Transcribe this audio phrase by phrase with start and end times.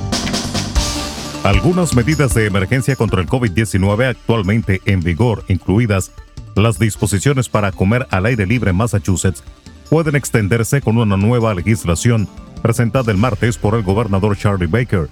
[1.43, 6.12] Algunas medidas de emergencia contra el COVID-19 actualmente en vigor, incluidas
[6.56, 9.46] las disposiciones para comer al aire libre en Massachusetts,
[9.90, 12.28] pueden extenderse con una nueva legislación
[12.62, 15.08] presentada el martes por el gobernador Charlie Baker.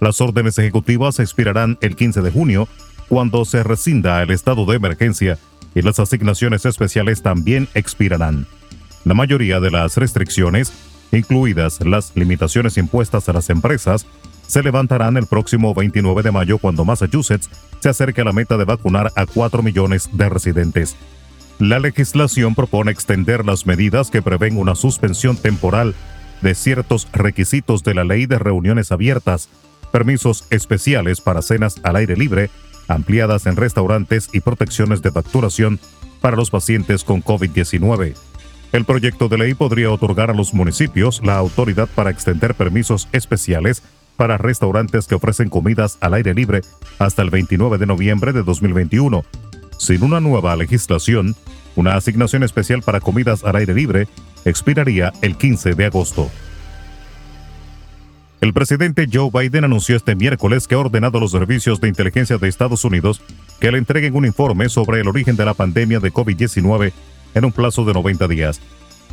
[0.00, 2.68] Las órdenes ejecutivas expirarán el 15 de junio,
[3.08, 5.38] cuando se rescinda el estado de emergencia
[5.74, 8.46] y las asignaciones especiales también expirarán.
[9.04, 10.72] La mayoría de las restricciones,
[11.12, 14.06] incluidas las limitaciones impuestas a las empresas,
[14.46, 18.64] se levantarán el próximo 29 de mayo cuando Massachusetts se acerque a la meta de
[18.64, 20.96] vacunar a 4 millones de residentes.
[21.58, 25.94] La legislación propone extender las medidas que prevén una suspensión temporal
[26.40, 29.48] de ciertos requisitos de la ley de reuniones abiertas,
[29.94, 32.50] permisos especiales para cenas al aire libre,
[32.88, 35.78] ampliadas en restaurantes y protecciones de facturación
[36.20, 38.16] para los pacientes con COVID-19.
[38.72, 43.84] El proyecto de ley podría otorgar a los municipios la autoridad para extender permisos especiales
[44.16, 46.62] para restaurantes que ofrecen comidas al aire libre
[46.98, 49.24] hasta el 29 de noviembre de 2021.
[49.78, 51.36] Sin una nueva legislación,
[51.76, 54.08] una asignación especial para comidas al aire libre
[54.44, 56.32] expiraría el 15 de agosto.
[58.44, 62.36] El presidente Joe Biden anunció este miércoles que ha ordenado a los servicios de inteligencia
[62.36, 63.22] de Estados Unidos
[63.58, 66.92] que le entreguen un informe sobre el origen de la pandemia de COVID-19
[67.34, 68.60] en un plazo de 90 días.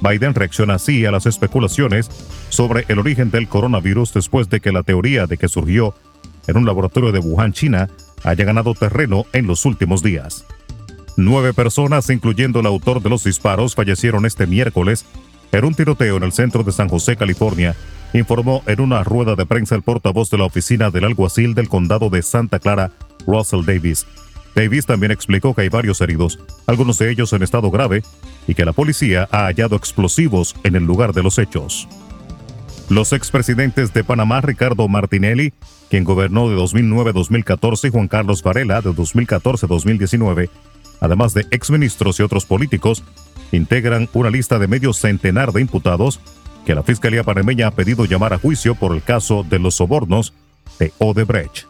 [0.02, 2.10] Biden reacciona así a las especulaciones
[2.50, 5.96] sobre el origen del coronavirus después de que la teoría de que surgió
[6.48, 7.88] en un laboratorio de Wuhan, China,
[8.26, 10.44] haya ganado terreno en los últimos días.
[11.16, 15.06] Nueve personas, incluyendo el autor de los disparos, fallecieron este miércoles
[15.54, 17.78] en un tiroteo en el centro de San José, California,
[18.14, 22.10] informó en una rueda de prensa el portavoz de la oficina del alguacil del condado
[22.10, 22.92] de Santa Clara,
[23.26, 24.06] Russell Davis.
[24.56, 28.04] Davis también explicó que hay varios heridos, algunos de ellos en estado grave,
[28.48, 31.88] y que la policía ha hallado explosivos en el lugar de los hechos.
[32.90, 35.54] Los expresidentes de Panamá, Ricardo Martinelli,
[35.90, 40.50] quien gobernó de 2009-2014, y Juan Carlos Varela, de 2014-2019,
[41.00, 43.04] además de exministros y otros políticos,
[43.54, 46.20] integran una lista de medio centenar de imputados
[46.66, 50.34] que la Fiscalía panameña ha pedido llamar a juicio por el caso de los sobornos
[50.80, 51.66] de Odebrecht.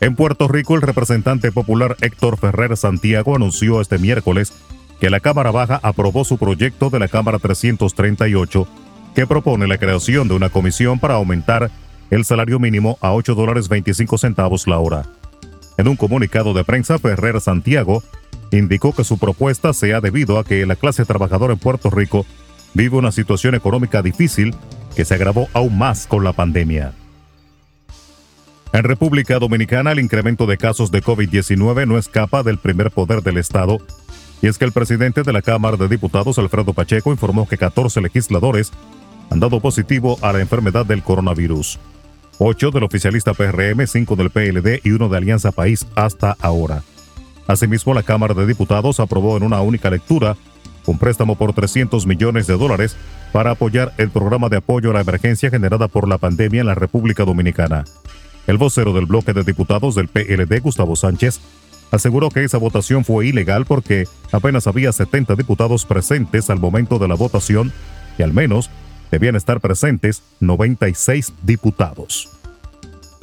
[0.00, 4.52] En Puerto Rico, el representante popular Héctor Ferrer Santiago anunció este miércoles
[5.00, 8.68] que la Cámara Baja aprobó su proyecto de la Cámara 338
[9.14, 11.70] que propone la creación de una comisión para aumentar
[12.10, 15.06] el salario mínimo a 8 dólares 25 centavos la hora.
[15.76, 18.02] En un comunicado de prensa, Ferrer Santiago
[18.50, 22.26] indicó que su propuesta se ha debido a que la clase trabajadora en Puerto Rico
[22.74, 24.54] vive una situación económica difícil
[24.94, 26.92] que se agravó aún más con la pandemia.
[28.72, 33.38] En República Dominicana, el incremento de casos de COVID-19 no escapa del primer poder del
[33.38, 33.78] Estado,
[34.42, 38.00] y es que el presidente de la Cámara de Diputados, Alfredo Pacheco, informó que 14
[38.00, 38.72] legisladores
[39.30, 41.78] han dado positivo a la enfermedad del coronavirus.
[42.38, 46.82] Ocho del oficialista PRM, cinco del PLD y uno de Alianza País hasta ahora.
[47.48, 50.36] Asimismo, la Cámara de Diputados aprobó en una única lectura
[50.90, 52.96] un préstamo por 300 millones de dólares
[53.32, 56.74] para apoyar el programa de apoyo a la emergencia generada por la pandemia en la
[56.74, 57.84] República Dominicana.
[58.46, 61.40] El vocero del bloque de diputados del PLD, Gustavo Sánchez,
[61.90, 67.08] aseguró que esa votación fue ilegal porque apenas había 70 diputados presentes al momento de
[67.08, 67.72] la votación
[68.18, 68.70] y al menos
[69.10, 72.30] debían estar presentes 96 diputados.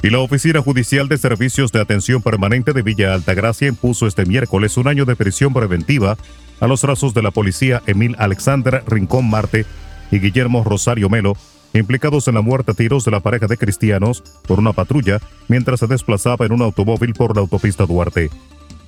[0.02, 4.76] Y la Oficina Judicial de Servicios de Atención Permanente de Villa Altagracia impuso este miércoles
[4.76, 6.16] un año de prisión preventiva
[6.60, 9.66] a los brazos de la policía Emil Alexander Rincón Marte
[10.10, 11.36] y Guillermo Rosario Melo,
[11.74, 15.80] implicados en la muerte a tiros de la pareja de cristianos por una patrulla mientras
[15.80, 18.30] se desplazaba en un automóvil por la autopista Duarte.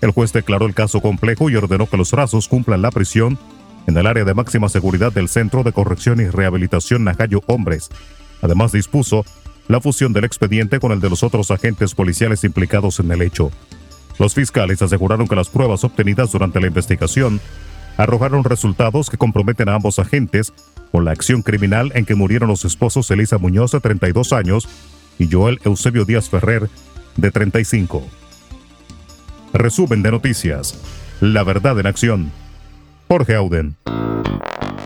[0.01, 3.39] El juez declaró el caso complejo y ordenó que los brazos cumplan la prisión
[3.87, 7.89] en el área de máxima seguridad del Centro de Corrección y Rehabilitación Najayo Hombres.
[8.43, 9.25] Además dispuso
[9.67, 13.51] la fusión del expediente con el de los otros agentes policiales implicados en el hecho.
[14.19, 17.41] Los fiscales aseguraron que las pruebas obtenidas durante la investigación
[17.97, 20.53] arrojaron resultados que comprometen a ambos agentes
[20.91, 24.69] con la acción criminal en que murieron los esposos Elisa Muñoz de 32 años
[25.19, 26.69] y Joel Eusebio Díaz Ferrer
[27.17, 28.07] de 35.
[29.53, 30.81] Resumen de noticias.
[31.21, 32.31] La verdad en acción.
[33.09, 33.77] Jorge Auden.